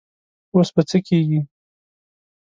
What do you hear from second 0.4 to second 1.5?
اوس به څه کيږي؟